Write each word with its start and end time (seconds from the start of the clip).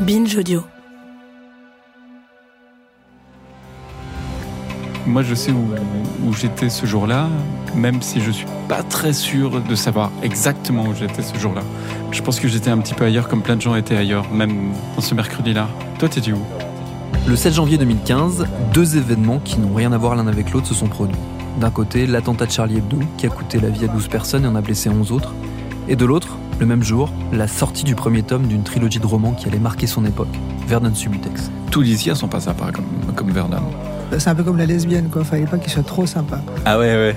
Binge 0.00 0.34
Audio. 0.34 0.62
Moi, 5.06 5.22
je 5.22 5.34
sais 5.34 5.52
où, 5.52 5.74
où 6.26 6.32
j'étais 6.32 6.70
ce 6.70 6.86
jour-là, 6.86 7.28
même 7.74 8.00
si 8.00 8.22
je 8.22 8.30
suis 8.30 8.46
pas 8.66 8.82
très 8.82 9.12
sûr 9.12 9.60
de 9.60 9.74
savoir 9.74 10.10
exactement 10.22 10.84
où 10.84 10.94
j'étais 10.94 11.20
ce 11.20 11.36
jour-là. 11.36 11.60
Je 12.12 12.22
pense 12.22 12.40
que 12.40 12.48
j'étais 12.48 12.70
un 12.70 12.78
petit 12.78 12.94
peu 12.94 13.04
ailleurs, 13.04 13.28
comme 13.28 13.42
plein 13.42 13.56
de 13.56 13.60
gens 13.60 13.74
étaient 13.74 13.96
ailleurs, 13.96 14.30
même 14.32 14.72
dans 14.96 15.02
ce 15.02 15.14
mercredi-là. 15.14 15.68
Toi, 15.98 16.08
t'étais 16.08 16.32
où? 16.32 16.40
Le 17.26 17.36
7 17.36 17.52
janvier 17.52 17.76
2015, 17.76 18.46
deux 18.72 18.96
événements 18.96 19.38
qui 19.38 19.60
n'ont 19.60 19.74
rien 19.74 19.92
à 19.92 19.98
voir 19.98 20.16
l'un 20.16 20.28
avec 20.28 20.52
l'autre 20.52 20.66
se 20.66 20.74
sont 20.74 20.88
produits. 20.88 21.20
D'un 21.60 21.70
côté, 21.70 22.06
l'attentat 22.06 22.46
de 22.46 22.52
Charlie 22.52 22.78
Hebdo, 22.78 23.00
qui 23.18 23.26
a 23.26 23.28
coûté 23.28 23.60
la 23.60 23.68
vie 23.68 23.84
à 23.84 23.88
12 23.88 24.08
personnes 24.08 24.46
et 24.46 24.48
en 24.48 24.54
a 24.54 24.62
blessé 24.62 24.88
11 24.88 25.12
autres. 25.12 25.34
Et 25.88 25.96
de 25.96 26.06
l'autre, 26.06 26.38
le 26.60 26.66
même 26.66 26.82
jour, 26.82 27.10
la 27.32 27.48
sortie 27.48 27.84
du 27.84 27.94
premier 27.94 28.22
tome 28.22 28.46
d'une 28.46 28.62
trilogie 28.62 29.00
de 29.00 29.06
romans 29.06 29.32
qui 29.32 29.48
allait 29.48 29.58
marquer 29.58 29.86
son 29.86 30.04
époque, 30.04 30.28
Vernon 30.68 30.94
Subutex. 30.94 31.50
Tous 31.70 31.80
les 31.80 31.92
ICIA 31.92 32.14
sont 32.14 32.28
pas 32.28 32.40
sympas 32.40 32.70
comme, 32.70 33.14
comme 33.16 33.30
Vernon. 33.30 33.62
C'est 34.18 34.28
un 34.28 34.34
peu 34.34 34.42
comme 34.42 34.58
la 34.58 34.66
lesbienne, 34.66 35.08
quoi. 35.08 35.24
Fallait 35.24 35.46
pas 35.46 35.56
qu'il 35.56 35.70
soit 35.70 35.84
trop 35.84 36.04
sympa. 36.04 36.42
Ah 36.66 36.78
ouais, 36.78 37.14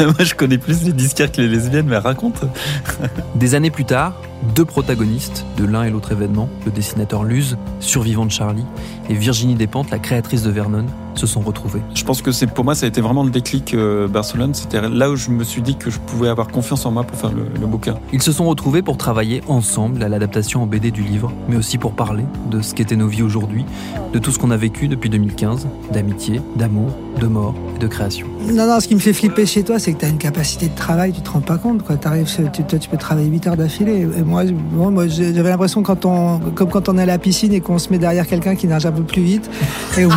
Moi, 0.06 0.14
je 0.20 0.34
connais 0.34 0.56
plus 0.56 0.84
les 0.84 0.92
disquaires 0.92 1.30
que 1.30 1.40
les 1.42 1.48
lesbiennes, 1.48 1.86
mais 1.86 1.98
raconte. 1.98 2.44
Des 3.34 3.54
années 3.54 3.70
plus 3.70 3.84
tard, 3.84 4.14
deux 4.54 4.64
protagonistes 4.64 5.44
de 5.58 5.64
l'un 5.64 5.82
et 5.82 5.90
l'autre 5.90 6.12
événement, 6.12 6.48
le 6.64 6.70
dessinateur 6.70 7.24
Luz, 7.24 7.58
survivant 7.80 8.24
de 8.24 8.30
Charlie, 8.30 8.64
et 9.10 9.14
Virginie 9.14 9.56
Despentes, 9.56 9.90
la 9.90 9.98
créatrice 9.98 10.42
de 10.42 10.50
Vernon, 10.50 10.86
se 11.14 11.26
sont 11.26 11.40
retrouvés. 11.40 11.80
Je 11.94 12.04
pense 12.04 12.22
que 12.22 12.32
c'est 12.32 12.46
pour 12.46 12.64
moi, 12.64 12.74
ça 12.74 12.86
a 12.86 12.88
été 12.88 13.00
vraiment 13.00 13.24
le 13.24 13.30
déclic 13.30 13.74
euh, 13.74 14.08
Barcelone. 14.08 14.54
C'était 14.54 14.80
là 14.80 15.10
où 15.10 15.16
je 15.16 15.30
me 15.30 15.44
suis 15.44 15.62
dit 15.62 15.76
que 15.76 15.90
je 15.90 15.98
pouvais 15.98 16.28
avoir 16.28 16.48
confiance 16.48 16.86
en 16.86 16.90
moi 16.90 17.04
pour 17.04 17.18
faire 17.18 17.32
le, 17.32 17.44
le 17.60 17.66
bouquin. 17.66 17.96
Ils 18.12 18.22
se 18.22 18.32
sont 18.32 18.46
retrouvés 18.46 18.82
pour 18.82 18.96
travailler 18.96 19.42
ensemble 19.48 20.02
à 20.02 20.08
l'adaptation 20.08 20.62
en 20.62 20.66
BD 20.66 20.90
du 20.90 21.02
livre, 21.02 21.32
mais 21.48 21.56
aussi 21.56 21.78
pour 21.78 21.92
parler 21.92 22.24
de 22.50 22.60
ce 22.60 22.74
qu'étaient 22.74 22.96
nos 22.96 23.08
vies 23.08 23.22
aujourd'hui, 23.22 23.64
de 24.12 24.18
tout 24.18 24.30
ce 24.30 24.38
qu'on 24.38 24.50
a 24.50 24.56
vécu 24.56 24.88
depuis 24.88 25.10
2015, 25.10 25.66
d'amitié, 25.92 26.40
d'amour, 26.56 26.90
de 27.20 27.26
mort 27.26 27.54
et 27.76 27.78
de 27.78 27.86
création. 27.86 28.26
Non, 28.46 28.66
non, 28.66 28.80
ce 28.80 28.88
qui 28.88 28.94
me 28.94 29.00
fait 29.00 29.12
flipper 29.12 29.46
chez 29.46 29.62
toi, 29.62 29.78
c'est 29.78 29.92
que 29.92 30.00
tu 30.00 30.04
as 30.04 30.08
une 30.08 30.18
capacité 30.18 30.68
de 30.68 30.74
travail, 30.74 31.12
tu 31.12 31.20
te 31.20 31.30
rends 31.30 31.40
pas 31.40 31.58
compte, 31.58 31.82
quoi. 31.82 31.96
T'arrives, 31.96 32.28
tu, 32.52 32.64
toi, 32.64 32.78
tu 32.78 32.88
peux 32.88 32.96
travailler 32.96 33.28
8 33.28 33.46
heures 33.46 33.56
d'affilée. 33.56 34.06
Et 34.16 34.22
moi, 34.22 34.44
bon, 34.44 34.90
moi 34.90 35.08
j'avais 35.08 35.50
l'impression 35.50 35.82
quand 35.82 36.04
on, 36.04 36.40
comme 36.54 36.68
quand 36.68 36.88
on 36.88 36.98
est 36.98 37.02
à 37.02 37.06
la 37.06 37.18
piscine 37.18 37.52
et 37.52 37.60
qu'on 37.60 37.78
se 37.78 37.90
met 37.90 37.98
derrière 37.98 38.26
quelqu'un 38.26 38.54
qui 38.54 38.66
nage 38.66 38.86
un 38.86 38.92
peu 38.92 39.02
plus 39.02 39.22
vite, 39.22 39.50
et 39.96 40.04
au 40.04 40.08
bout 40.08 40.16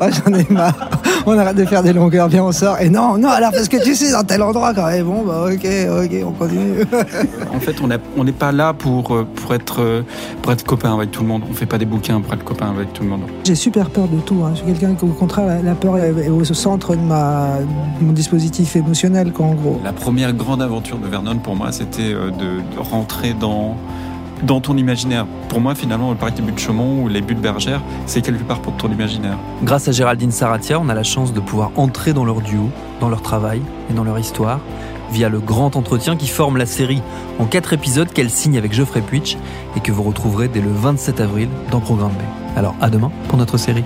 oh, 0.00 0.04
j'en 0.10 0.34
ai 0.34 0.46
marre. 0.50 0.90
On 1.26 1.38
arrête 1.38 1.56
de 1.56 1.64
faire 1.64 1.82
des 1.82 1.92
longueurs, 1.92 2.28
bien 2.28 2.44
on 2.44 2.52
sort. 2.52 2.78
Et 2.80 2.88
non, 2.88 3.18
non, 3.18 3.28
alors 3.28 3.50
parce 3.52 3.68
que 3.68 3.82
tu 3.82 3.94
sais, 3.94 4.12
dans 4.12 4.24
tel 4.24 4.42
endroit, 4.42 4.72
quand 4.74 4.86
même, 4.86 5.04
bon, 5.04 5.24
bah 5.24 5.46
ok, 5.46 5.66
ok, 6.04 6.16
on 6.26 6.32
continue. 6.32 6.84
En 7.54 7.60
fait, 7.60 7.76
on 8.16 8.24
n'est 8.24 8.32
pas 8.32 8.52
là 8.52 8.72
pour, 8.72 9.14
euh, 9.14 9.26
pour, 9.34 9.54
être, 9.54 9.80
euh, 9.82 10.02
pour 10.42 10.52
être 10.52 10.64
copain 10.64 10.94
avec 10.94 11.10
tout 11.10 11.22
le 11.22 11.28
monde. 11.28 11.42
On 11.50 11.54
fait 11.54 11.66
pas 11.66 11.78
des 11.78 11.84
bouquins 11.84 12.20
pour 12.20 12.32
être 12.34 12.44
copain 12.44 12.70
avec 12.70 12.92
tout 12.92 13.02
le 13.02 13.08
monde. 13.10 13.22
J'ai 13.44 13.54
super 13.54 13.90
peur 13.90 14.08
de 14.08 14.18
tout. 14.20 14.42
Hein. 14.44 14.52
Je 14.54 14.58
suis 14.58 14.66
quelqu'un 14.66 14.94
qui, 14.94 15.04
au 15.04 15.08
contraire, 15.08 15.62
la 15.62 15.74
peur 15.74 15.98
est 15.98 16.28
au 16.28 16.44
centre 16.44 16.94
de, 16.94 17.00
ma, 17.00 17.58
de 18.00 18.04
mon 18.04 18.12
dispositif 18.12 18.76
émotionnel, 18.76 19.32
quoi, 19.32 19.46
en 19.46 19.54
gros. 19.54 19.80
La 19.84 19.92
première 19.92 20.32
grande 20.32 20.62
aventure 20.62 20.98
de 20.98 21.06
Vernon, 21.06 21.38
pour 21.38 21.56
moi, 21.56 21.72
c'était 21.72 22.12
euh, 22.12 22.30
de, 22.30 22.60
de 22.74 22.78
rentrer 22.78 23.34
dans, 23.38 23.76
dans 24.42 24.60
ton 24.60 24.76
imaginaire. 24.76 25.26
Pour 25.48 25.60
moi, 25.60 25.74
finalement, 25.74 26.10
le 26.10 26.16
parc 26.16 26.34
des 26.34 26.42
buts 26.42 26.52
de 26.52 26.58
Chaumont 26.58 27.02
ou 27.02 27.08
les 27.08 27.20
buts 27.20 27.34
de 27.34 27.40
Bergère, 27.40 27.80
c'est 28.06 28.22
quelque 28.22 28.44
part 28.44 28.60
pour 28.60 28.76
ton 28.76 28.90
imaginaire. 28.90 29.38
Grâce 29.62 29.88
à 29.88 29.92
Géraldine 29.92 30.30
Saratia, 30.30 30.80
on 30.80 30.88
a 30.88 30.94
la 30.94 31.02
chance 31.02 31.32
de 31.32 31.40
pouvoir 31.40 31.72
entrer 31.76 32.12
dans 32.12 32.24
leur 32.24 32.40
duo, 32.40 32.70
dans 33.00 33.08
leur 33.08 33.22
travail 33.22 33.60
et 33.90 33.94
dans 33.94 34.04
leur 34.04 34.18
histoire, 34.18 34.60
via 35.12 35.28
le 35.28 35.40
grand 35.40 35.76
entretien 35.76 36.16
qui 36.16 36.28
forme 36.28 36.56
la 36.56 36.66
série 36.66 37.02
en 37.38 37.44
quatre 37.44 37.72
épisodes 37.72 38.12
qu'elle 38.12 38.30
signe 38.30 38.56
avec 38.56 38.72
Geoffrey 38.72 39.00
Puitch 39.00 39.36
et 39.76 39.80
que 39.80 39.92
vous 39.92 40.02
retrouverez 40.02 40.48
dès 40.48 40.60
le 40.60 40.70
27 40.70 41.20
avril 41.20 41.48
dans 41.70 41.80
Programme 41.80 42.12
B. 42.12 42.56
Alors 42.56 42.74
à 42.80 42.90
demain 42.90 43.10
pour 43.28 43.38
notre 43.38 43.56
série. 43.56 43.84